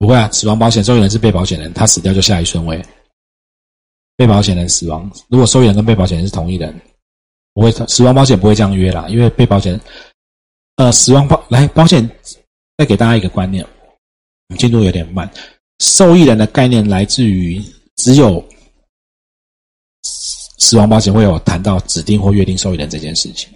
[0.00, 2.82] 不会啊，死亡保险受益人是被保险人，他死掉就下一顺位。
[4.16, 6.74] 被保险人死亡，如果受益人跟被保险人是同一人，
[7.52, 9.80] 不会死亡保险不会这样约啦，因为被保险人，
[10.76, 12.10] 呃，死亡保来保险，
[12.78, 13.62] 再给大家一个观念，
[14.58, 15.30] 进度有点慢。
[15.80, 17.62] 受益人的概念来自于
[17.96, 18.42] 只有
[20.58, 23.50] 死亡保险会有谈到指定或约定受益人这件事情，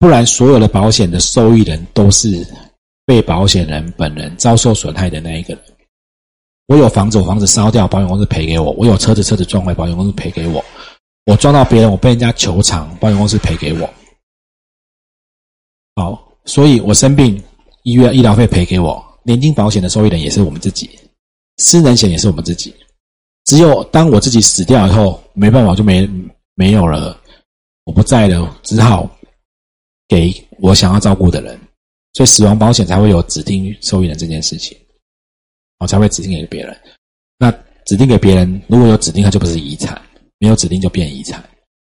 [0.00, 2.44] 不然所有的保险的受益人都是
[3.08, 5.62] 被保险人本人遭受损害的那一个人。
[6.66, 10.62] 我有房子，我房子烧掉，保险公司赔给我；我有车子，车子撞坏，保险公司赔给我；
[11.24, 13.88] 我撞到别人，我被人家求偿，保险公司赔给我。
[15.96, 17.42] 好，所以我生病，
[17.84, 20.90] 医院医疗费赔给我，年金保险的受益人也是我们自己，
[21.56, 22.74] 私人险也是我们自己。
[23.46, 26.06] 只有当我自己死掉以后，没办法就没
[26.56, 27.18] 没有了，
[27.84, 29.10] 我不在了，只好
[30.08, 31.58] 给我想要照顾的人，
[32.18, 34.76] 所以死亡保险才会有指定受益人这件事情。
[35.78, 36.76] 我才会指定给别人。
[37.38, 37.48] 那
[37.86, 39.96] 指定给别人，如果有指定，它就不是遗产；
[40.40, 41.40] 没有指定，就变遗产。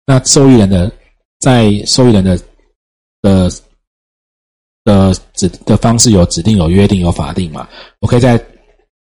[0.05, 0.91] 那受益人的
[1.39, 2.37] 在受益人的
[3.23, 3.51] 的
[4.83, 7.67] 的指的方式有指定、有约定、有法定嘛？
[7.99, 8.39] 我可以在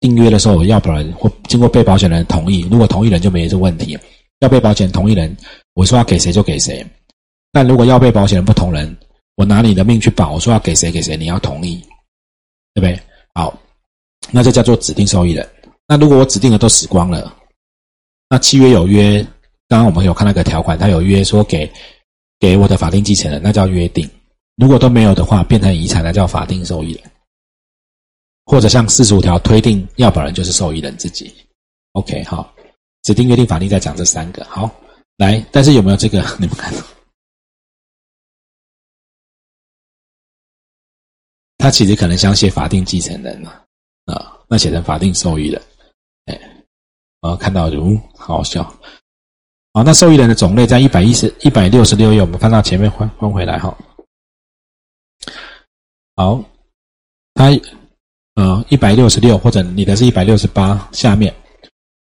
[0.00, 2.66] 订约的时候，要不然或经过被保险人同意。
[2.70, 3.98] 如果同意人就没这问题。
[4.38, 5.36] 要被保险同意人，
[5.74, 6.82] 我说要给谁就给谁。
[7.52, 8.96] 但如果要被保险人不同人，
[9.36, 11.76] 我拿你的命去保，我说要给谁给谁，你要同意，
[12.74, 13.00] 对不对？
[13.34, 13.56] 好。
[14.30, 15.48] 那这叫做指定受益人。
[15.88, 17.34] 那如果我指定的都死光了，
[18.28, 19.20] 那契约有约，
[19.66, 21.68] 刚刚我们有看那个条款，他有约说给
[22.38, 24.08] 给我的法定继承人，那叫约定。
[24.56, 27.10] 如果都没有的话，变成遗产，那叫法定受益人。
[28.44, 31.32] 或者像四十五条推定，要保人就是受益人自己。
[31.92, 32.54] OK，好，
[33.02, 34.44] 指定约定法定再讲这三个。
[34.44, 34.70] 好，
[35.16, 36.20] 来，但是有没有这个？
[36.38, 36.72] 你们看，
[41.60, 43.52] 他其实可能想写法定继承人嘛。
[44.06, 45.62] 啊，那写成法定受益人，
[46.24, 46.40] 哎，
[47.20, 47.84] 我看到就
[48.16, 48.64] 好好笑。
[49.72, 53.76] 好，那受益人的种类在一百一十一百六十六页，我们翻到前面翻翻回来哈。
[56.16, 56.42] 好，
[57.34, 57.50] 它
[58.34, 61.32] 呃一百六十六或者你的是一百六十八，下面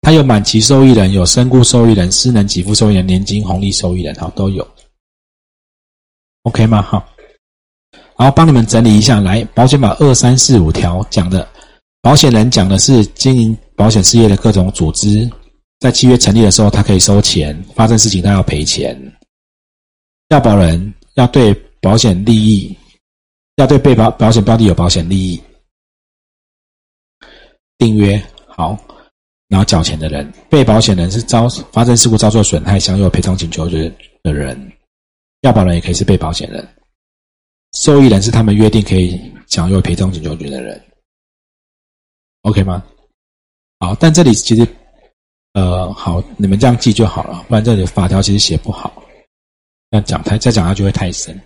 [0.01, 4.67] 它有满期受益人、有身故受益人、私能给付受益人、年金红利受益人，好都有。
[6.45, 6.81] OK 吗？
[6.81, 7.07] 好，
[8.21, 11.49] 好，帮你们整理一下，来保险法二三四五条讲的。
[12.03, 15.31] 保险人讲的是经营保险事业的各种组织，
[15.79, 19.01] 在契约成立的时候，他可以收钱；发生事情，他要赔钱。
[20.31, 22.77] 要保人要对保险利益，
[23.55, 25.41] 要对被保保险标的有保险利益。
[27.79, 28.77] 订约好，
[29.47, 34.73] 然后缴钱的人，被保险人是遭发生事故遭受损害，享有赔偿请求权的人。
[35.43, 36.67] 要保人也可以是被保险人，
[37.79, 40.85] 受益人是他们约定可以享有赔偿请求权的人。
[42.43, 42.83] OK 吗？
[43.79, 44.67] 好，但这里其实，
[45.53, 49.01] 呃，好，你们这样记就好了，不然这里法条其实写不好，
[49.91, 51.41] 那讲太再讲下去会太深。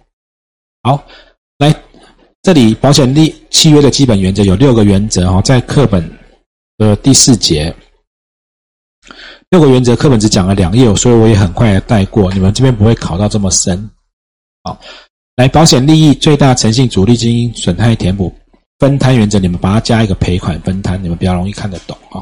[0.82, 1.06] 好，
[1.58, 1.70] 来，
[2.40, 6.02] 这里保险利契约的基本原则有六个原则哦，在课本
[6.78, 7.74] 的第四节，
[9.50, 13.90] 六个原则课本只讲了两页，所以我也很快的带过，你们这边不会考到这么深。
[14.62, 14.80] 好，
[15.36, 18.32] 来，保险利益最大诚信主力经营损害填补。
[18.78, 22.20] 分摊原则，你们把它加一个赔款分摊，你们比较容易看得懂啊。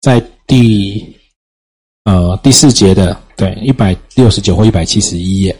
[0.00, 1.16] 在第
[2.02, 5.56] 呃第四节的对一百六十九或一百七十一页，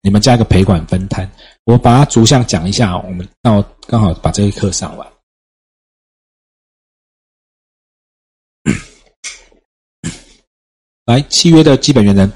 [0.00, 1.30] 你们加一个赔款分摊，
[1.64, 5.06] 我把它逐项讲一下，我们到刚好把这个课上完。
[11.04, 12.28] 来，契约的基本原则，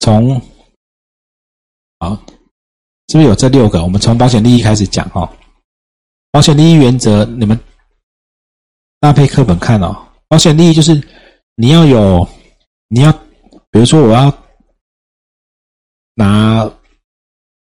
[0.00, 0.40] 从
[1.98, 2.16] 好
[3.08, 3.82] 是不是有这六个？
[3.82, 5.30] 我们从保险利益开始讲哈。
[6.32, 7.58] 保险利益原则，你们
[9.00, 9.96] 搭配课本看哦。
[10.28, 11.00] 保险利益就是
[11.54, 12.28] 你要有，
[12.88, 13.12] 你要，
[13.70, 14.32] 比如说我要
[16.14, 16.68] 拿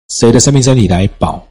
[0.09, 1.47] 谁的生命身体来保，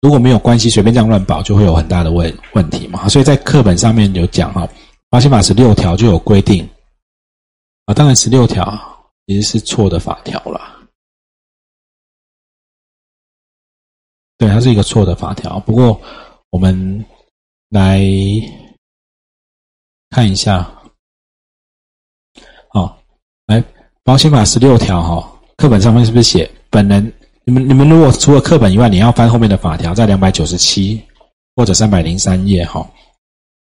[0.00, 3.08] 如果没有关系，随便这样乱保，就会有很大的问问题嘛。
[3.08, 4.68] 所以在课本上面有讲哈，
[5.08, 6.68] 保险法十六条就有规定
[7.86, 7.94] 啊。
[7.94, 8.76] 当然十六条
[9.26, 10.77] 其实是错的法条了。
[14.38, 15.58] 对，它是一个错的法条。
[15.60, 16.00] 不过，
[16.50, 17.04] 我们
[17.70, 18.00] 来
[20.10, 20.64] 看一下，
[22.68, 22.96] 好，
[23.46, 23.62] 来
[24.04, 27.12] 保险法十六条哈，课本上面是不是写本人？
[27.42, 31.02] 你们你们如果除了课本以外，你要翻后面的法条，在两百九十七
[31.56, 32.88] 或者三百零三页哈。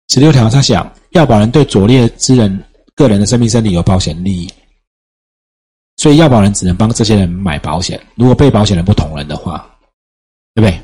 [0.08, 2.62] 十六条他想要保人对左列之人
[2.94, 4.52] 个人的生命身体有保险利益，
[5.96, 7.98] 所以要保人只能帮这些人买保险。
[8.14, 9.72] 如果被保险人不同人的话。
[10.56, 10.82] 对不对？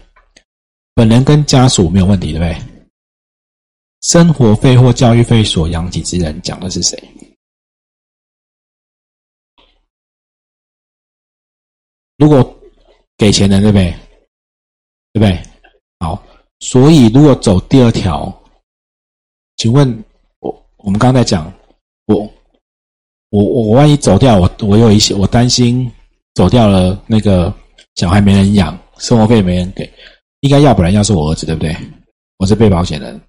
[0.93, 2.55] 本人跟家属没有问题，对不对？
[4.03, 7.03] 生活费或教育费所养己之人，讲的是谁？
[12.19, 12.55] 如果
[13.17, 13.91] 给钱的，对不对？
[15.15, 15.43] 对不对？
[16.01, 16.23] 好，
[16.61, 18.31] 所以如果走第二条，
[19.57, 20.05] 请问
[20.41, 21.51] 我我们刚才讲，
[22.05, 22.31] 我
[23.31, 25.91] 我我万一走掉，我我有一些我担心
[26.35, 27.51] 走掉了，那个
[27.95, 29.93] 小孩没人养，生活费没人给，
[30.41, 31.77] 应该要不然要是我儿子，对不对？
[32.39, 33.21] 我是被保险人。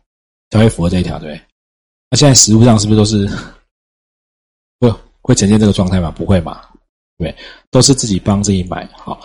[0.51, 1.41] 才会符合这一条，对不对？
[2.11, 3.27] 那现在实物上是不是都是
[4.79, 4.93] 会
[5.23, 6.11] 会呈现这个状态吗？
[6.11, 6.61] 不会嘛，
[7.17, 7.35] 对，
[7.71, 8.87] 都是自己帮自己买。
[8.95, 9.19] 好，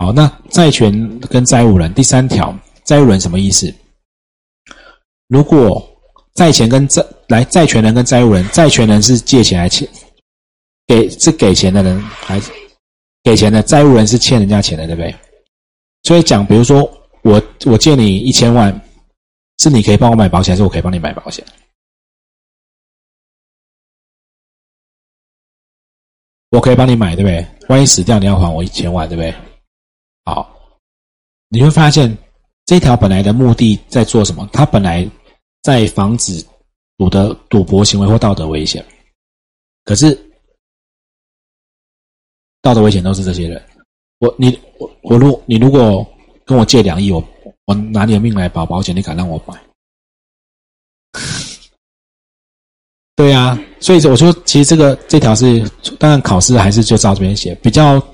[0.00, 2.52] 好，那债权跟债务人第三条，
[2.82, 3.72] 债务人什么意思？
[5.28, 5.88] 如果
[6.34, 9.88] 债权跟债来债权人跟债务人，债权人是借钱来欠，
[10.84, 12.50] 给是给钱的人，还是
[13.22, 15.14] 给钱的债务人是欠人家钱的，对不对？
[16.02, 16.82] 所以讲，比如说
[17.22, 18.72] 我我借你一千万。
[19.58, 21.44] 是你可以帮我买保险，还是我可以帮你买保险？
[26.48, 27.46] 我可以帮你买，对不对？
[27.68, 29.32] 万一死掉，你要还我一千万，对不对？
[30.24, 30.52] 好，
[31.48, 32.16] 你会发现
[32.64, 34.48] 这条本来的目的在做什么？
[34.52, 35.08] 它本来
[35.62, 36.44] 在防止
[36.98, 38.84] 赌的赌博行为或道德危险。
[39.84, 40.18] 可是
[42.62, 43.62] 道德危险都是这些人。
[44.22, 46.06] 我你我我如你如果
[46.46, 47.22] 跟我借两亿，我。
[47.64, 49.54] 我拿你的命来保保险，你敢让我买？
[53.14, 55.62] 对呀，所以我说，其实这个这条是，
[55.96, 57.54] 当然考试还是就照这边写。
[57.62, 58.04] 比较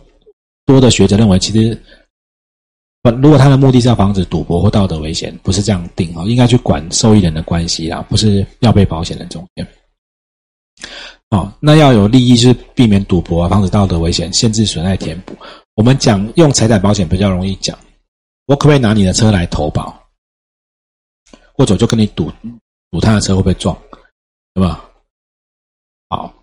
[0.67, 1.83] 多的学者认为，其实，
[3.23, 9.67] 如果他的目的是要防止赌博或道德危险，不是这样定啊，应该去管受益人的关系啦，不是要被保险人中间。
[11.31, 15.35] 哦，那要有利益是避免赌博啊，防止道德危险，限制损害填补。
[15.79, 17.79] 我们讲用财产保险比较容易讲。
[18.47, 19.97] 我可不可以拿你的车来投保？
[21.53, 22.33] 或者就跟你赌
[22.91, 23.79] 赌他的车会不会撞，
[24.55, 24.85] 对吧？
[26.09, 26.35] 好，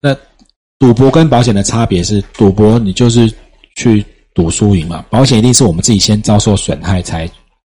[0.00, 0.12] 那
[0.76, 3.32] 赌博跟保险的差别是，赌博你就是
[3.76, 4.04] 去
[4.34, 7.30] 赌输赢嘛，保险一定是我们自己先遭受损害才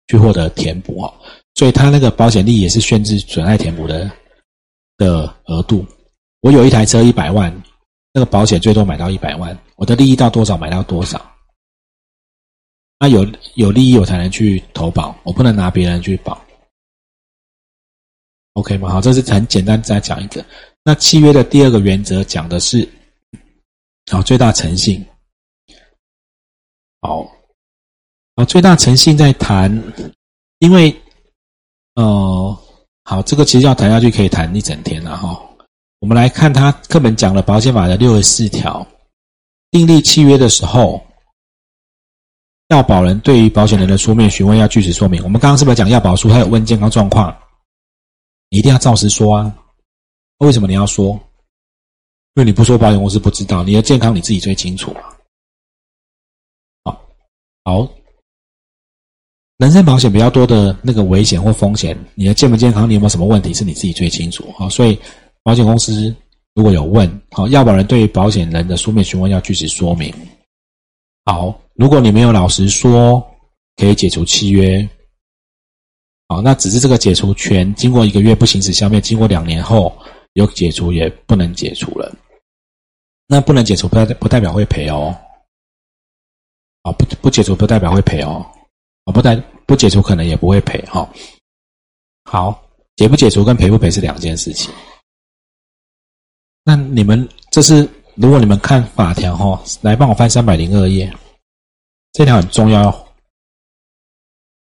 [0.09, 1.13] 去获得填补啊，
[1.57, 4.11] 所以它那个保险利益也是限制损害填补的
[4.97, 5.85] 的额度。
[6.41, 7.55] 我有一台车一百万，
[8.17, 11.21] 那个保险最多买到一百万，我的利益到多少买到多少。
[12.99, 13.27] 那有
[13.57, 16.43] 有利益我才能去投保，我不能拿别人去保
[18.55, 18.89] ，OK 吗？
[18.89, 20.43] 好，这是很简单再讲一个。
[20.83, 22.89] 那契约的第二个原则讲的是，
[24.11, 25.05] 好最大诚信。
[27.03, 27.31] 好，
[28.35, 29.71] 好最大诚信在谈，
[30.61, 31.03] 因为，
[31.97, 32.59] 呃，
[33.05, 35.46] 好，这个其实要谈下去可以谈一整天了哈。
[36.01, 38.87] 我们来看他课本讲了保险法的六十四条，
[39.71, 41.03] 订立契约的时候。
[42.69, 45.23] 要保人对于保险人的书面询问要据实说明。
[45.23, 46.29] 我们刚刚是不是讲要保书？
[46.29, 47.33] 他有问健康状况，
[48.51, 49.57] 你一定要照实说啊。
[50.39, 51.13] 为什么你要说？
[52.35, 55.03] 因为你不说，保险公司不知道你的健康，你自己最清楚嘛。
[56.83, 57.01] 好，
[57.63, 57.89] 好，
[59.59, 64.53] 人身保险比较多的那个危险或风险，你的健不健康，你有没有什么问题，是你自己最清楚。
[64.59, 64.99] 好，所以
[65.47, 66.13] 保险公司
[66.55, 70.13] 如果有问，好，要保人对于保险人的书面询问要据实说明。
[71.25, 71.57] 好。
[71.75, 73.25] 如果你没有老实说，
[73.77, 74.89] 可以解除契约。
[76.27, 79.95] 好，那只是这个解除权经过一个月不行使消灭，经过两年后
[80.33, 82.13] 有解除也不能解除了。
[83.29, 85.15] 那不能解除不代不代表会赔哦。
[86.83, 88.45] 啊，不不解除不代表会赔哦。
[89.05, 89.37] 啊，不代
[89.67, 91.09] 不解除可能也不会赔哈。
[92.25, 94.73] 好，解不解除跟赔不赔是两件事情。
[96.69, 101.09] 那你们这是如果你们看法条哈，来帮我翻三百零二页。
[102.13, 103.15] 这条很重要，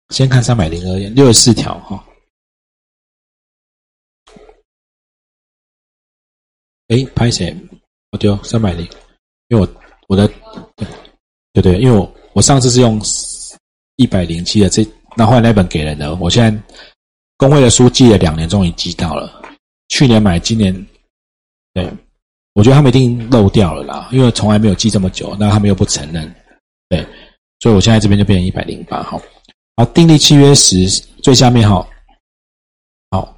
[0.10, 2.06] 先看三百零二页六十四条哈。
[6.90, 7.52] 哎，拍谁？
[8.12, 8.88] 我丢三百零，
[9.48, 10.28] 因为我我的
[10.76, 10.88] 对
[11.54, 13.02] 对对，因为我我上次是用
[13.96, 16.64] 一百零七的，这那后来那本给人的，我现在
[17.38, 19.42] 工会的书寄了两年，终于寄到了。
[19.88, 20.88] 去年买，今年
[21.78, 21.88] 对，
[22.54, 26.36] 我觉得他们一定漏掉了啦，因为从来没有记这么久，那他们又不承认，
[26.90, 27.06] 对。
[27.60, 29.22] 所以我现在这边就变成一百零八号。
[29.76, 30.88] 好，订立契约时
[31.22, 31.88] 最下面哈，
[33.12, 33.38] 好，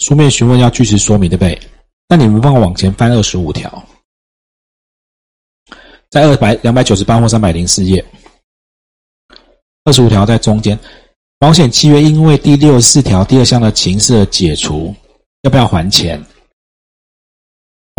[0.00, 1.58] 书面询问要据实说明，对不对？
[2.06, 3.82] 那你们帮我往前翻二十五条，
[6.10, 8.04] 在二百两百九十八或三百零四页，
[9.84, 10.78] 二十五条在中间，
[11.38, 14.94] 保险契约因为第六十四条第二项的情事解除，
[15.42, 16.22] 要不要还钱？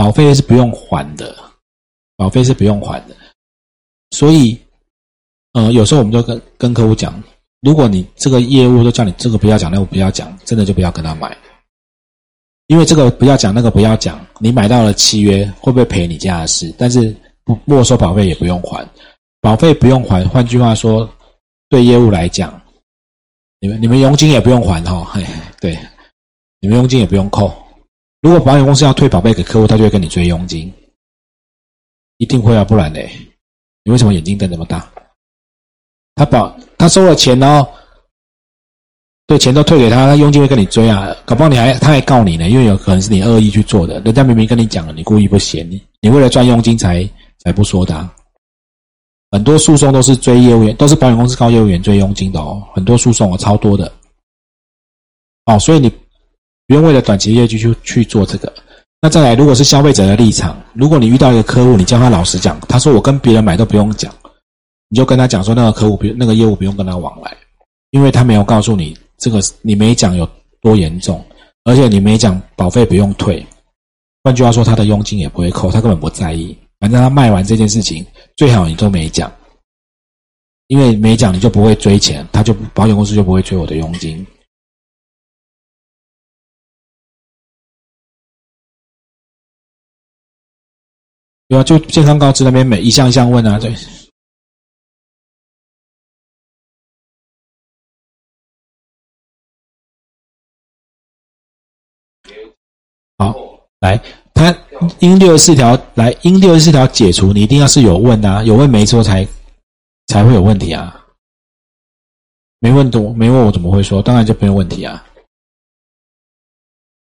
[0.01, 1.35] 保费是不用还的，
[2.17, 3.15] 保费是不用还的，
[4.09, 4.59] 所以。
[5.53, 7.21] 呃，有时候我们就跟跟客户讲，
[7.59, 11.37] 如果你这个业务都叫你这个不要讲，那个不要讲，真的就不要跟他买，
[12.67, 16.73] 因为这个不要讲，那个不要讲，你买到了契约会不会赔你家的事？
[16.79, 18.89] 但是不没收保费也不用还，
[19.39, 20.25] 保费不用还。
[20.29, 21.07] 换句话说，
[21.69, 22.59] 对业务来讲，
[23.59, 25.23] 你们你们佣金也不用还哈，嘿，
[25.59, 25.77] 对，
[26.61, 27.53] 你们佣金也不用扣。
[28.21, 30.71] 如果保险公司要退保费给客户，他就会跟你追佣金，
[32.17, 33.11] 一定会啊，不然嘞，
[33.83, 34.91] 你为什么眼睛瞪这么大？
[36.13, 37.67] 他保他收了钱哦，
[39.25, 47.09] 对，钱都退给他，他佣金会跟你追啊，搞不好你还他还告你呢，因为有可能是你恶意去做的，人家明明跟你讲了，你故意不写，你你为了赚佣金才
[47.39, 48.07] 才不说的。
[49.31, 53.91] 很多诉讼都是追业务员，都是保险公司告业务员追佣金的哦，很多诉讼哦，超多的。
[55.45, 55.89] 哦，所以你
[56.71, 58.49] 不用为了短期业绩去去做这个。
[59.01, 64.09] 那再来，如果是消费者的立场，如果你遇到一个客户，你叫他老实讲，他说我跟别人买都不用讲。
[64.87, 67.35] 你就跟他讲说，那个客户不那个业务不用跟他往来，
[67.89, 70.25] 因为他没有告诉你这个你没讲有
[70.61, 71.21] 多严重，
[71.65, 73.45] 而且你没讲保费不用退，
[74.23, 76.57] 换句话说，他的佣金也不会扣，他根本不在意。
[76.79, 78.05] 反正他卖完这件事情，
[78.37, 79.29] 最好你都没讲，
[80.67, 84.25] 因为没讲你就不会追钱，他就保险公司就不会追我的佣金。
[91.51, 93.75] 对啊，就健康告知那边每一项一项问啊，对。
[103.17, 103.35] 好，
[103.81, 104.01] 来，
[104.33, 104.55] 他
[104.99, 109.27] 因六十四条来，因六十四条解除，你一定要是有问啊，有问没说才
[110.07, 111.05] 才会有问题啊。
[112.59, 114.01] 没问多，没问我怎么会说？
[114.01, 115.05] 当然就没有问题啊。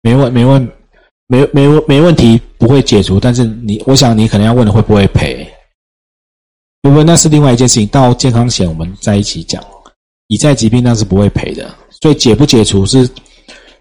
[0.01, 0.71] 没问，没问，
[1.27, 5.47] 没没，没问题不会解除，但是你，我想你可能要问的会不会赔？
[6.81, 9.63] 不过那是另外一件事情，到健康险我们在一起讲。
[10.27, 13.09] 已在疾病那是不会赔的，所以解不解除是。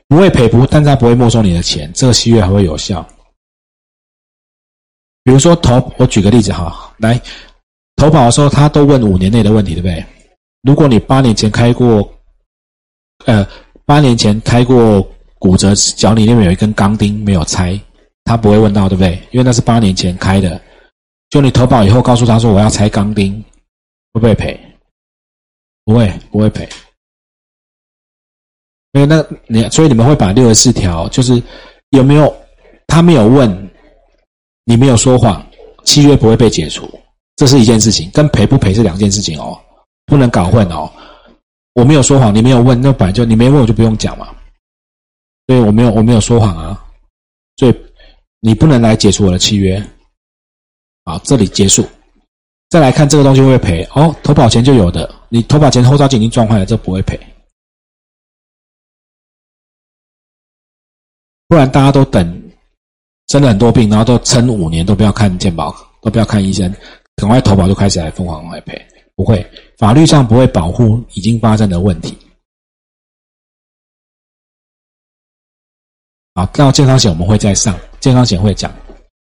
[0.07, 3.05] 不会赔不，但是他不会没收你的钱，这个契约还会有效。
[5.25, 7.19] 比如说投，我举个例子哈，来
[7.97, 10.05] 投保的时候，他都问五年内的问题，对不对？
[10.63, 12.07] 如果你八年前开过，
[13.25, 13.45] 呃，
[13.87, 15.01] 八年前开过
[15.45, 17.79] 骨折，脚里那边有一根钢钉没有拆，
[18.25, 19.13] 他不会问到，对不对？
[19.31, 20.59] 因为那是八年前开的。
[21.29, 23.45] 就你投保以后，告诉他说我要拆钢钉，
[24.15, 24.59] 会不会赔？
[25.85, 26.67] 不会，不会赔。
[28.93, 31.43] 因为那你所以你们会把六十四条，就是
[31.91, 32.35] 有没有
[32.87, 33.71] 他没有问，
[34.65, 35.47] 你没有说谎，
[35.85, 36.89] 契约不会被解除，
[37.37, 39.61] 这是一件事情，跟赔不赔是两件事情哦，
[40.07, 40.91] 不能搞混哦。
[41.75, 44.35] 我没有说谎，你没有问，那本来就你没问我就不用讲嘛。
[45.47, 46.85] 所以我没有我没有说谎啊，
[47.57, 47.75] 所以
[48.41, 49.83] 你不能来解除我的契约。
[51.05, 51.87] 好，这里结束，
[52.71, 53.87] 再来看这个东西会不会赔？
[53.95, 57.19] 哦，投保前就有的，你投保前后照镜已经撞坏了，这不会赔。
[61.47, 62.51] 不然大家都等
[63.29, 66.75] 生了很多病，然后都撑五年都不要看健保，都不要看医生，
[67.17, 68.81] 赶快投保就开始来疯狂来赔，
[69.15, 69.47] 不会，
[69.77, 72.17] 法律上不会保护已经发生的问题。
[76.35, 78.73] 好，到健康险我们会再上，健康险会讲。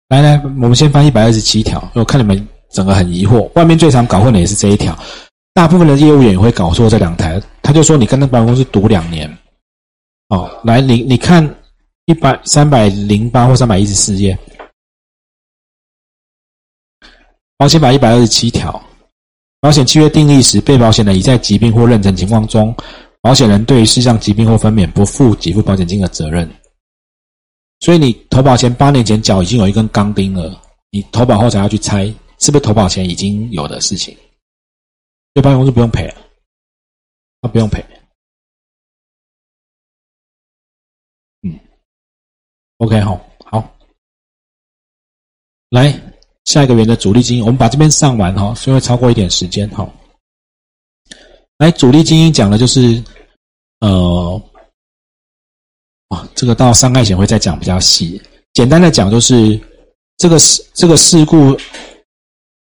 [0.08, 4.98] 来来，我们先翻一百二十七条，我看你们整个很疑惑，外面最常搞混的也是这一条，
[5.52, 9.30] 大部分的业务员也会搞错这两台，他就说你跟那保险公司赌两年，
[10.28, 11.48] 哦，来你你看。
[12.06, 14.38] 一百三百零八或三百一十四页，
[17.56, 18.78] 保险法一百二十七条，
[19.58, 22.76] 保险契约订立时，被保险人已在疾病或妊娠情况中，
[23.22, 26.46] 保险人对于事项疾病或分娩不负给付保险金的责任。
[27.84, 32.06] 所以你投保前八年前脚已经有一根钢钉了，你投保后才要去拆，
[32.38, 34.14] 是不是投保前已经有的事情？
[35.34, 36.10] 所以保险公司不用赔，
[37.42, 37.84] 他不用赔。
[41.42, 41.60] 嗯
[42.78, 43.76] OK 哈，好，
[45.68, 45.92] 来
[46.46, 49.86] 下一个原则，主力精英，我们把这边上完哈，所以会超过一点时间哈。
[51.58, 53.04] 来，主力精英讲的就是，
[53.80, 54.42] 呃，
[56.34, 58.20] 这个到伤害险会再讲比较细。
[58.52, 59.58] 简单的讲，就是
[60.16, 61.56] 这个事这个事故，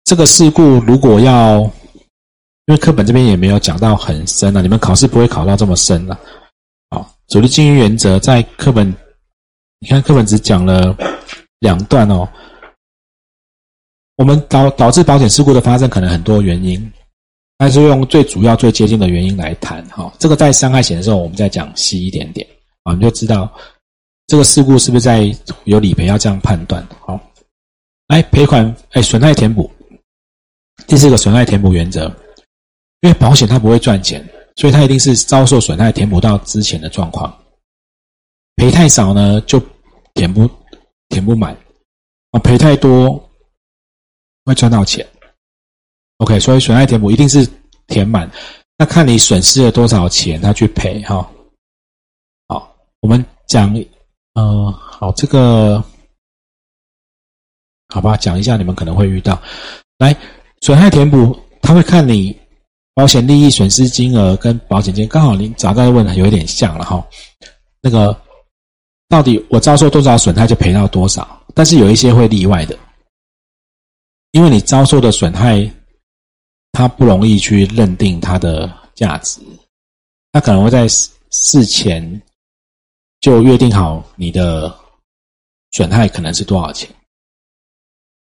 [0.04, 6.18] 这个事故如果要，因为课本这边也没有讲到很深啊，你们考试不会考到这么深了。
[6.90, 8.94] 好，主力经营原则在课本。
[9.78, 10.94] 你看课本只讲了
[11.60, 12.28] 两段哦。
[14.16, 16.92] 我们导导致保险事故的发生可能很多原因，
[17.56, 20.12] 但是用最主要、最接近的原因来谈哈。
[20.18, 22.46] 这个在伤害险的时候，我们再讲细一点点
[22.84, 23.52] 啊，你就知道
[24.26, 25.30] 这个事故是不是在
[25.64, 26.86] 有理赔要这样判断。
[27.00, 27.20] 好，
[28.08, 29.70] 来赔款，哎，损害填补，
[30.86, 32.06] 第四个损害填补原则，
[33.00, 37.36] 因为保险它不会赚钱，所以它一定是遭受损害填补到之前的状况。
[38.56, 39.60] 赔太少呢，就
[40.14, 40.48] 填不
[41.08, 41.56] 填不满
[42.30, 43.22] 啊；赔太多
[44.44, 45.06] 会赚到钱。
[46.18, 47.48] OK，所以损害填补一定是
[47.86, 48.30] 填满。
[48.76, 51.30] 那看你损失了多少钱，他去赔哈。
[53.00, 53.74] 我们讲，
[54.34, 55.82] 呃，好，这个
[57.88, 59.40] 好吧，讲一下你们可能会遇到。
[59.98, 60.16] 来，
[60.60, 62.38] 损害填补，他会看你
[62.94, 67.04] 保险利益损失金额跟保险金，刚好你找到问的有一点像了哈。
[67.80, 68.18] 那个
[69.08, 72.78] 到底我遭受多少损害就赔到多少，但是有一些会例外的，
[74.32, 75.70] 因为你遭受的损害。
[76.72, 79.40] 他不容易去认定它的价值，
[80.30, 82.22] 他可能会在事前
[83.20, 84.74] 就约定好你的
[85.72, 86.88] 损害可能是多少钱。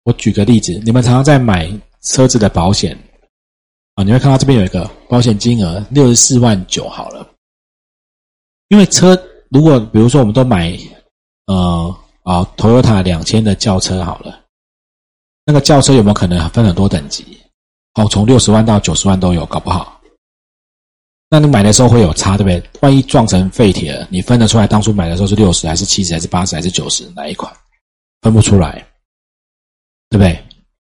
[0.04, 1.72] 我举个例子，你们常常在买
[2.02, 2.98] 车子的保险
[3.96, 7.28] 啊，你会看到这边有一个保险金额六十四万九好了。
[8.70, 9.18] 因为车
[9.50, 10.78] 如果比如说我们都买
[11.46, 14.44] 呃啊 Toyota 两千的轿车好了，
[15.46, 17.38] 那个轿车有没有可能分很多等级？
[17.94, 20.01] 哦，从六十万到九十万都有，搞不好。
[21.34, 22.62] 那你买的时候会有差，对不对？
[22.82, 27.50] 万一撞成废铁了，你分得出来当初买的时候是六十还是七十还是八十还是九十哪一款？
[28.22, 28.86] 分不出来，
[30.10, 30.38] 对不对？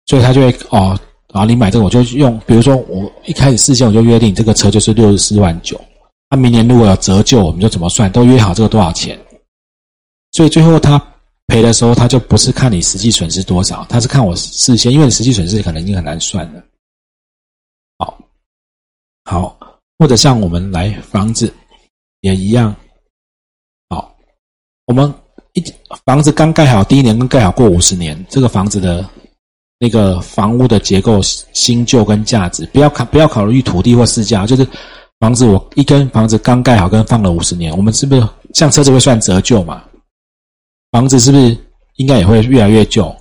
[0.05, 0.97] 所以他就会哦，
[1.33, 5.83] 然后你买这个我就用，比如说我一开始事先我就约定这个车就是六十四万九，
[6.29, 8.11] 那明年如果有折旧，我们就怎么算？
[8.11, 9.19] 都约好这个多少钱？
[10.31, 11.03] 所以最后他
[11.47, 16.63] 赔的时候，他就不是看你实际损失多少，他是看我事先，因为你实际损失可能已经很难算了。
[17.97, 18.17] 好，
[19.23, 21.53] 好，或者像我们来房子
[22.21, 22.75] 也一样。
[23.89, 24.15] 好，
[24.85, 25.13] 我们
[25.53, 25.63] 一
[26.05, 29.07] 房子刚盖好，第一年跟盖好过五十年，这个房子的
[29.79, 34.67] 那个房屋的结构新旧跟价值，不要考不要考虑土地或市价，就是
[35.19, 39.83] 房子我一根房子刚盖好跟放了五十年，我们是不是像车子会算折旧嘛？
[40.91, 41.57] 房子是不是
[41.95, 43.13] 应该也会越来越旧？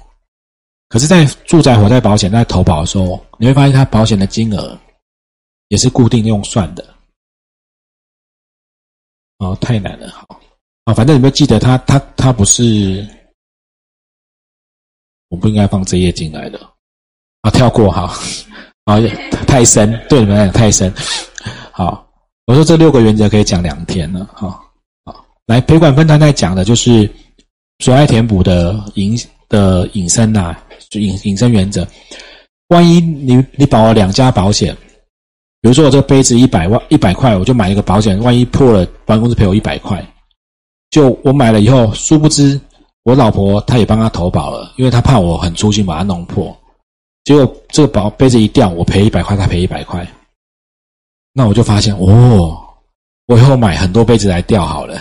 [0.89, 4.79] 可是，在住宅火灾保险在投保的时候，你会发现它保险的金额
[5.69, 6.95] 也是固定用算的。
[9.39, 10.41] 哦，太难了，好
[10.85, 13.07] 啊，反正你们记得，它它它不是，
[15.29, 16.59] 我不应该放这页进来的
[17.43, 18.15] 啊，跳过哈，
[18.85, 19.01] 啊，
[19.47, 20.93] 太深，对你们来讲太深。
[21.73, 22.09] 好，
[22.47, 24.65] 我说这六个原则可以讲两天了，哈，
[25.05, 27.11] 好，来赔款分摊在讲的就是
[27.81, 30.57] 损害填补的隐的隐身呐。
[30.91, 31.85] 就隐隐身原则，
[32.69, 34.77] 万一你你保了两家保险，
[35.65, 40.07] 比如说我这个杯子一百万一百块，我就买一个保险，万一破了，保险公司赔我一百块。
[40.91, 42.61] 就我买了以后，殊不知
[43.05, 46.55] 我老婆她也帮他投保了，因为她怕我很粗心把它弄破。
[47.25, 50.07] 结果这个保杯子一掉，我赔一百块，她赔一百块。
[51.33, 52.63] 那我就发现，哦，
[53.29, 55.01] 我以后买很多杯子来吊好了。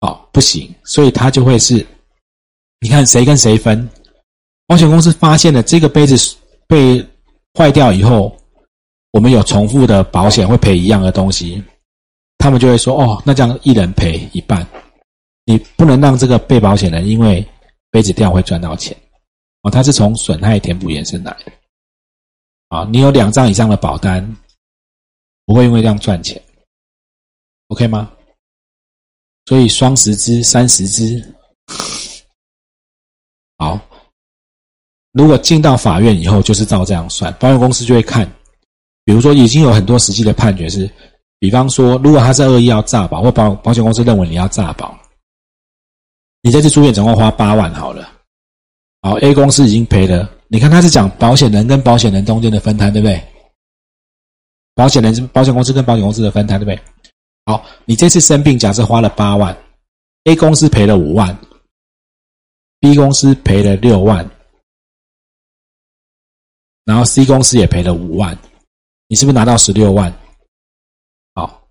[0.00, 1.86] 哦，不行，所以他就会是，
[2.80, 3.86] 你看谁跟谁分。
[4.66, 6.16] 保险公司发现了这个杯子
[6.66, 7.06] 被
[7.52, 8.34] 坏掉以后，
[9.18, 11.60] 我们有重复的保险会赔一样的东西，
[12.38, 14.64] 他们就会说：“哦，那这样一人赔一半，
[15.44, 17.44] 你不能让这个被保险人因为
[17.90, 18.96] 杯子掉会赚到钱。”
[19.62, 21.50] 哦，它是从损害填补延伸来的。
[22.68, 24.24] 啊，你有两张以上的保单，
[25.46, 26.40] 不会因为这样赚钱
[27.70, 28.08] ，OK 吗？
[29.46, 31.34] 所以双十支、三十支，
[33.56, 33.80] 好。
[35.10, 38.32] 如果进到法院以后，就是照这样算，保险公司就会看，
[39.08, 40.86] 比如说已经有很多实际的判决是，
[41.38, 44.94] 比方说，如果他是恶意要诈保，或保保险公司认为你要诈保，
[46.42, 48.06] 你这次住院总共花八万好了，
[49.00, 53.18] 好，A 公司已经赔了，你看他是讲保险人跟保险人中间的分摊，对不对？
[54.74, 56.78] 保险人是保险公司跟保险公司的分摊，对不对？
[57.46, 59.56] 好，你这次生病，假设花了八万
[60.24, 61.34] ，A 公司赔了五万
[62.78, 64.30] ，B 公司赔了六万。
[66.84, 68.36] 然后 C 公司也赔了五万，
[69.08, 70.12] 你是不是拿到十六万？
[71.34, 71.66] 好，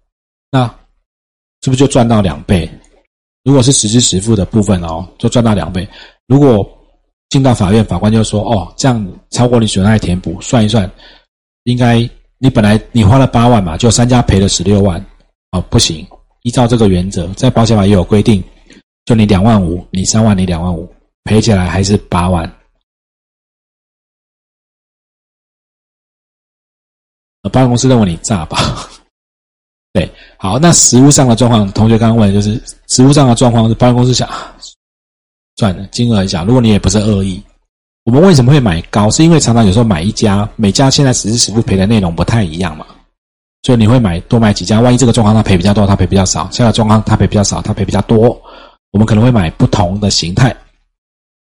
[0.52, 0.66] 那
[1.62, 2.70] 是不是就赚到两倍？
[3.44, 5.88] 如果是实支实付的部分哦，就赚到两倍。
[6.26, 6.68] 如果
[7.30, 10.90] 进到法院，法官就说：“哦，这样超过你损害填补，算一算，
[11.64, 11.98] 应该
[12.40, 15.00] 你本来你花了八万嘛，就三家赔了十六万，
[15.52, 16.06] 哦，不行。
[16.42, 18.44] 依照这个原则，在保险法也有规定，
[19.06, 20.92] 就你两万五，你三万，你两万五，
[21.24, 22.52] 赔起来还是八万。”
[27.50, 28.58] 保险公司认为你诈保，
[29.94, 34.30] 对，好，那实物上的状况，同学刚刚问，就是实物上的状况是保险公司想，
[35.56, 37.42] 算了，金额小，如果你也不是恶意，
[38.04, 39.10] 我们为什么会买高？
[39.12, 42.86] 是因为常常有时候买一家，每家现在实时实付赔的内容不太一样嘛，
[43.64, 48.40] 所以你会买多买几家，万一这个状况他赔比较多，他赔比较少；下个状况他赔比较少，他赔比较多，
[48.92, 50.56] 我们可能会买不同的形态。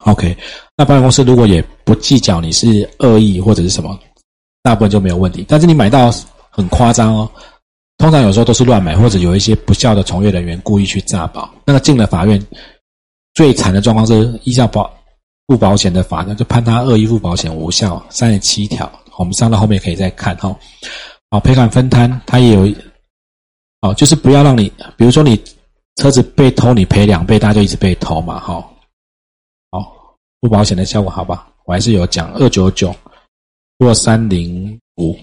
[0.06, 0.34] OK，
[0.78, 3.98] 那保险公司如果也不计较你是恶意或者是什么，
[4.62, 5.44] 大部分就没有问题。
[5.48, 6.10] 但是你买到
[6.50, 7.30] 很夸张哦，
[7.98, 12.40] 通常有时候都是乱买，或者有一些不孝的从业人员故意去诈保，那个进了法院，
[13.34, 14.90] 最惨的状况是依照保
[15.46, 20.54] 不保险的法，那就判他恶意付保险无效，三十七条，我们上到后面可以再看哈。
[21.30, 22.74] 好，赔款分摊，它也有，
[23.82, 25.40] 哦，就是不要让你，比如说你
[25.96, 28.66] 车子被偷，你赔两倍，大家就一直被偷嘛，哈。
[30.42, 31.48] 不保险的效果好吧？
[31.66, 32.96] 我还是有讲二九九
[33.80, 35.16] 或三零五。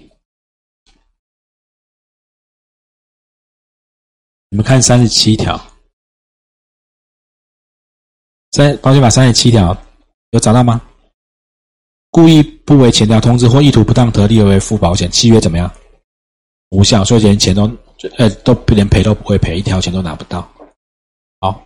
[4.49, 5.55] 你们看三十七条，
[8.53, 9.77] 三保险法三十七条
[10.31, 10.81] 有找到吗？
[12.09, 15.71] 故意不为前条通知或意图不当得利而为付保险契约怎么样？
[16.69, 17.69] 无效，所以连钱都
[18.17, 20.51] 呃都连赔都不会赔，一条钱都拿不到。
[21.39, 21.63] 好。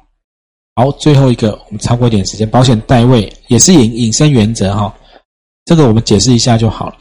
[0.76, 4.94] 好，最后一个，我们超过一点时间，保险代位也是引引申原则哈，
[5.66, 6.98] 这个我们解释一下就好了。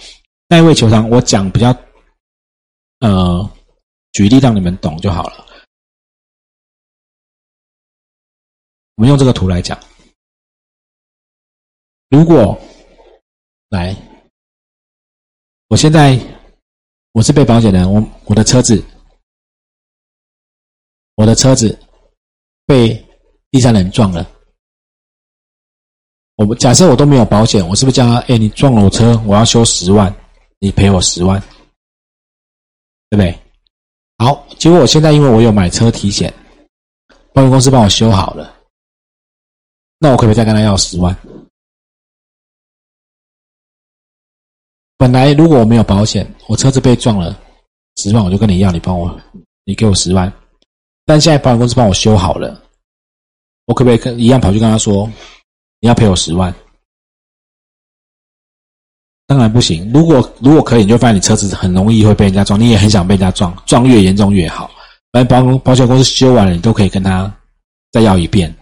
[0.49, 1.69] 代位求偿，我讲比较，
[3.01, 3.51] 呃，
[4.13, 5.47] 举例让你们懂就好了。
[8.97, 9.79] 我们用这个图来讲，
[12.09, 12.61] 如果
[13.69, 13.97] 来，
[15.69, 16.19] 我现在
[17.13, 18.85] 我是被保险人，我我的车子，
[21.15, 21.79] 我的车子
[22.67, 23.07] 被。
[23.53, 24.31] 第三人撞了，
[26.41, 28.17] 我们假设我都没有保险，我是不是叫他？
[28.21, 30.11] 哎，你撞了我车，我要修十万，
[30.59, 31.39] 你赔我十万，
[33.11, 33.39] 对不对？
[34.17, 36.33] 好，结果我现在因为我有买车体险，
[37.35, 38.57] 保险公司帮我修好了，
[39.99, 41.15] 那我可不可以再跟他要十万？
[44.97, 47.39] 本来如果我没有保险，我车子被撞了
[47.97, 49.15] 十万，我就跟你要，你帮我，
[49.65, 50.33] 你给我十万。
[51.05, 52.65] 但现在保险公司帮我修好了。
[53.67, 55.07] 我可不可以跟一样跑去跟他说，
[55.81, 56.55] 你要赔我十万？
[59.27, 59.91] 当然不行。
[59.93, 64.71] 如果如果可以，你就发现你车子很容易会被人家撞，你也很想被人家撞，撞越严重越好。
[65.13, 67.33] 反正保保险公司修完了，你都可以跟他
[67.93, 68.55] 再要一遍。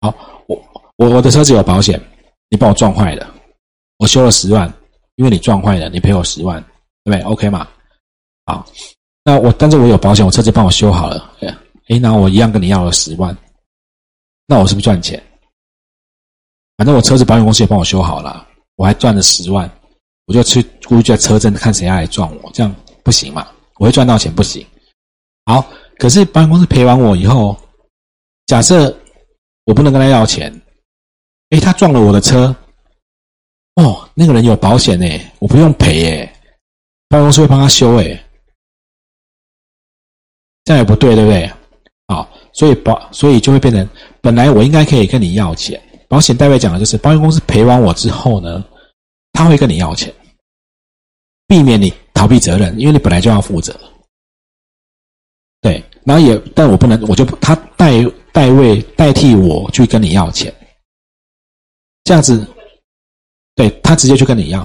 [0.00, 0.14] 好，
[0.46, 0.64] 我
[0.96, 2.00] 我我的车子有保险，
[2.50, 3.34] 你帮我撞坏了，
[3.98, 4.72] 我修了十万，
[5.16, 6.62] 因为你撞坏了，你赔我十万，
[7.04, 7.66] 对不对？OK 嘛？
[8.44, 8.66] 好，
[9.24, 11.32] 那我但是我有保险，我车子帮我修好了，
[11.88, 13.34] 哎，那我一样跟你要了十万。
[14.46, 15.22] 那我是不是赚钱？
[16.82, 19.70] 反正我车子保险公司也帮我修好了，我还赚了十万，
[20.26, 23.46] 我就去故意在车震看谁要来撞我，这样不行嘛？
[23.76, 24.66] 我会赚到钱不行。
[25.44, 25.64] 好，
[25.96, 27.56] 可是保险公司赔完我以后，
[28.46, 28.92] 假设
[29.62, 30.52] 我不能跟他要钱，
[31.50, 32.52] 哎，他撞了我的车，
[33.76, 35.06] 哦，那个人有保险呢，
[35.38, 36.32] 我不用赔诶，
[37.08, 38.24] 保险公司会帮他修哎，
[40.64, 41.48] 这样也不对，对不对？
[42.08, 43.88] 好，所以保，所以就会变成。
[44.20, 45.80] 本来我应该可以跟你要钱，
[46.12, 48.62] 保险代位讲的就是保险公司赔完我之后呢，
[49.32, 50.14] 他会跟你要钱，
[51.46, 53.74] 避免你逃避责任，因为你本来就要负责。
[55.62, 60.54] 对，然后也，但我不能，我就他代代位代替我去跟你要钱，
[62.04, 62.46] 这样子，
[63.54, 64.62] 对他直接去跟你要。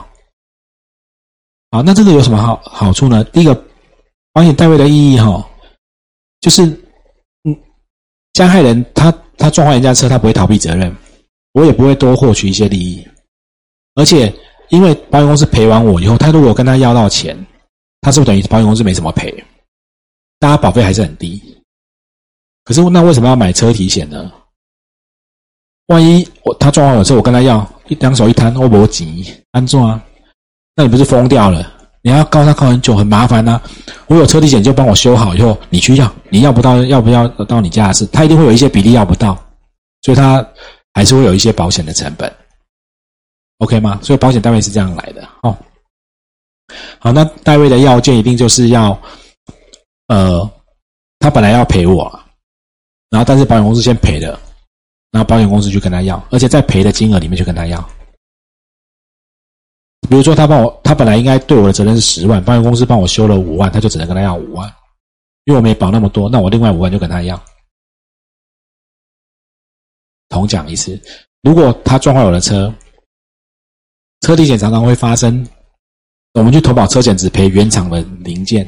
[1.72, 3.24] 好，那这个有什么好好处呢？
[3.24, 3.56] 第一个，
[4.34, 5.50] 保险代位的意义哈，
[6.42, 6.66] 就是
[7.46, 7.58] 嗯，
[8.34, 9.18] 加害人他。
[9.40, 10.94] 他撞坏人家车，他不会逃避责任，
[11.58, 13.04] 我也不会多获取一些利益。
[13.96, 14.32] 而且，
[14.70, 17.36] 因为保险公司赔完我以后，他如果跟他要到钱，
[18.00, 19.34] 他是不是等于保险公司没什么赔？
[20.38, 21.42] 大家保费还是很低。
[22.64, 24.32] 可是，那为什么要买车体险呢？
[25.88, 30.04] 万一我他撞坏我车，我跟他要一两手一摊，我不急，安撞啊？
[30.76, 31.74] 那你不是疯掉了？
[32.04, 33.60] 你要告他告很久，很麻烦呐。
[34.06, 39.34] 我有车体险，就帮我修好以后，你去要，你要不到，要不要到你家的事，他一定会有一些比例要不到，
[40.04, 40.48] 所以他
[40.98, 42.36] 还是会有一些保险的成本
[43.60, 44.00] ，OK 吗？
[44.02, 45.56] 所以保险单位是这样来的哦。
[46.98, 49.00] 好，那代位的要件一定就是要，
[50.08, 50.52] 呃，
[51.20, 52.04] 他本来要赔我，
[53.12, 54.40] 然后但是保险公司先赔了，
[55.12, 57.80] 然后保险公司就跟他要，而且在赔的金额里面去跟他要。
[60.10, 64.68] 比如说，他帮我，他本来应该对我的责任是十万，保险公司帮我修了五万，他就只能跟他要五万，
[65.46, 67.40] 因为我没保那么多，那我另外五万就跟他要。
[70.30, 71.00] 同讲一次，
[71.42, 72.74] 如果他撞坏我的车，
[74.22, 75.48] 车体险常常会发生，
[76.34, 78.68] 我们去投保车险只赔原厂的零件，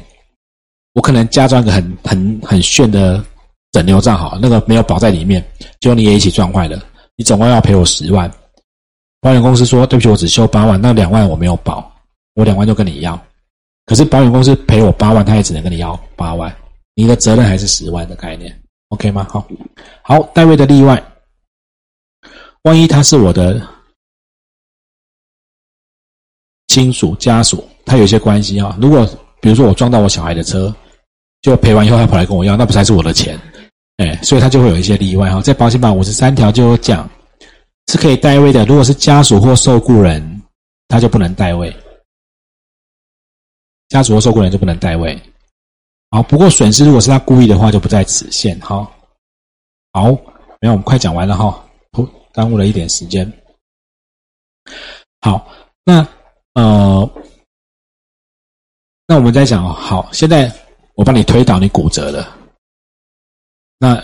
[0.94, 3.22] 我可能加装个很很很炫的
[3.72, 5.44] 整流罩，好，那个没有保在里面，
[5.80, 6.82] 结果你也一起撞坏了，
[7.16, 8.30] 你总共要赔我十万。
[9.22, 11.92] 保险公司说：“对不起，我只修八万，那两万我没有保，
[12.36, 13.22] 我两万就跟你要。
[13.84, 16.50] 可是保险公司赔我八万，他也只能跟你要八万，
[16.94, 19.26] 你的责任还是十万的概念，OK 吗？
[19.28, 19.46] 好，
[20.02, 21.02] 好，代位的例外，
[22.62, 23.66] 万一他是我的
[26.68, 28.76] 亲属家属，他有一些关系啊。
[28.80, 29.06] 如果
[29.40, 30.74] 比如说我撞到我小孩的车，
[31.40, 33.38] 就赔完以后他跑来跟我要，那不才是我的钱？
[33.96, 35.40] 哎，所以他就会有一些例外哈。
[35.40, 37.08] 在保险法五十三条就有讲，
[37.88, 38.64] 是可以代位的。
[38.66, 40.42] 如果是家属或受雇人，
[40.88, 41.74] 他就不能代位。
[43.88, 45.20] 家属或受雇人就不能代位。
[46.10, 48.58] 好，不过损失如果是他故意的话，就不在此限。
[48.60, 48.88] 哈，
[49.92, 50.10] 好，
[50.60, 51.64] 没有，我们快讲完了哈，
[52.32, 53.30] 耽误了一点时间。
[55.20, 55.46] 好，
[55.84, 56.06] 那
[56.54, 57.10] 呃。
[59.06, 60.48] 那我们在讲，好，现在
[60.94, 62.38] 我帮你推倒，你骨折了。
[63.76, 64.00] 那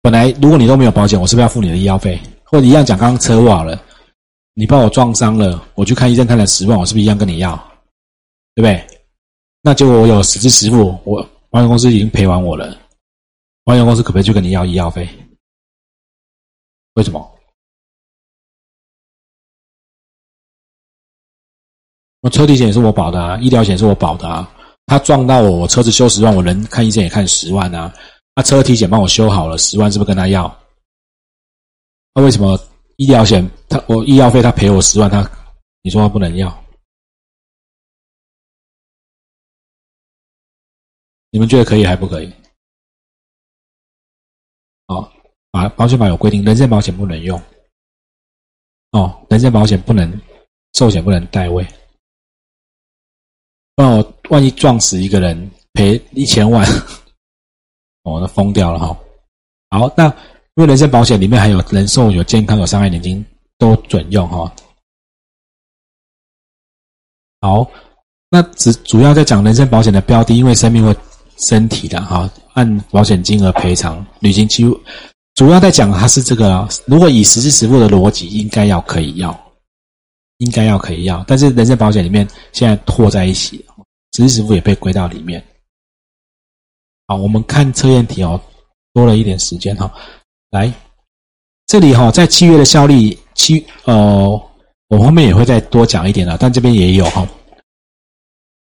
[0.00, 2.16] 本来如果你都没有保险，我是不是要付你的医药费？
[2.44, 3.84] 或者一样讲，刚刚车祸好了，
[4.54, 7.56] 你把我撞伤了，我去看医生看了十万，我是不是一样跟你要？
[8.54, 9.00] 对不对？
[9.60, 12.80] 那结果我有实支实付，我保险公司已经赔完我了，
[13.64, 15.08] 保险公司可不可以去跟你要医药费？
[16.94, 17.37] 为什么？
[22.20, 24.52] 我车体险也是我保的啊，医疗险是我保的啊。
[24.86, 27.94] 他撞到我，我车子修十万，我人看医生也看十万啊。
[28.34, 30.44] 他车体险帮我修好了，十万是不是跟他要？
[32.14, 32.58] 那为什么
[32.96, 35.30] 医疗险他我医药费他赔我十万，他
[35.82, 36.64] 你说他不能要？
[41.30, 42.32] 你们觉得可以还不可以？
[44.86, 45.12] 哦，
[45.50, 47.40] 保保险法有规定，人身保险不能用。
[48.92, 50.20] 哦，人身保险不能
[50.72, 51.66] 寿险不能代位。
[53.78, 56.66] 那我万一撞死一个人，赔一千万，
[58.02, 58.98] 我都疯掉了哈。
[59.70, 60.12] 好，那因
[60.56, 63.24] 为人身保险里面还有人寿、有健康、有伤害年金
[63.56, 64.52] 都准用哈。
[67.40, 67.70] 好，
[68.30, 70.92] 那只主要在讲人身保险的标的，因为生命或
[71.36, 74.64] 身体的哈，按保险金额赔偿，履行期
[75.36, 79.47] 主要在讲它是这个，如果以实支实付的逻辑，应该要可以要。
[80.38, 83.64] 应该要可以要，但是人身保险里面现在拖在一起，
[84.12, 85.44] 实支付也被归到里面。
[87.06, 88.40] 好，我们看测验题哦，
[88.92, 89.92] 多了一点时间哈。
[90.50, 90.72] 来，
[91.66, 94.28] 这里哈，在契约的效力期，呃，
[94.88, 97.26] 我后面也会再多讲一点的，但这边也有哈。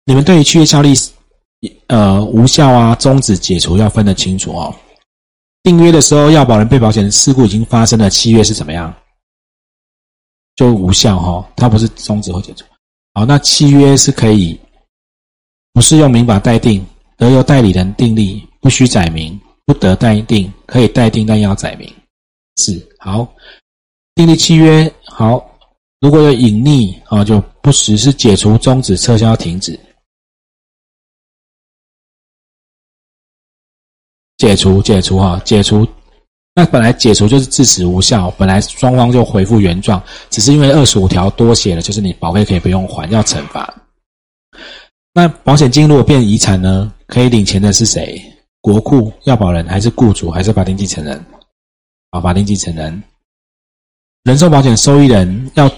[0.05, 0.93] 你们对于契约效力，
[1.87, 4.73] 呃，无效啊、终止、解除要分得清楚哦。
[5.63, 8.93] 订约的时候，要保人被保险人事故已经发生的契约是怎么样？
[10.57, 12.65] 就无效哈，它不是终止或解除。
[13.13, 14.59] 好，那契约是可以
[15.71, 21.87] 不是用民法代定，得由代理人订立，不需载明，不得代定，可以代定但要载明。
[22.57, 23.31] 是好，
[24.15, 25.47] 订立契约好，
[25.99, 29.79] 如果有隐匿啊，就不实施解除、终止、撤销、停止。
[34.37, 35.87] 解除，解除哈，解除。
[36.57, 43.71] 那本来解除就是致死无效，本来双方就恢复原状，只是因为二十五条多写了，就是你保费可以不用还，要惩罚。
[45.13, 46.91] 那保险金如果变遗产呢？
[47.05, 48.19] 可以领钱的是谁？
[48.59, 51.23] 国库、要保人还是雇主还是法定继承人？
[52.09, 53.03] 啊，法定继承人。
[54.23, 55.71] 人寿保险受益人要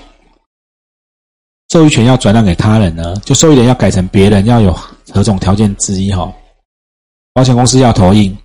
[1.68, 3.18] 受益权要转让给他人呢？
[3.26, 4.72] 就受益人要改成别人，要有
[5.14, 6.34] 何种条件之一哈？
[7.34, 8.36] 保险公司要投印，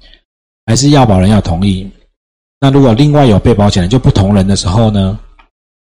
[0.67, 1.89] 还是要保人要同意？
[2.65, 5.21] 那如果另外有被保险人就不同人的时候呢？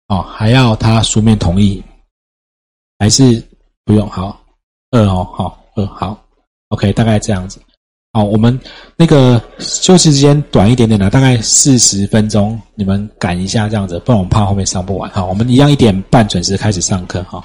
[0.08, 1.82] 哦，还要他书面同意，
[2.98, 3.42] 还是
[3.86, 4.06] 不用？
[4.10, 4.38] 好，
[4.90, 6.22] 二哦，好，二好
[6.68, 7.58] ，OK，大概这样子。
[8.12, 8.60] 好，我们
[8.94, 15.10] 那个休息时间短一点点的，大概四十分钟，你们赶一下这样子，不然我怕后面上不完。
[15.12, 17.42] 好，我们一样一点半准时开始上课哈。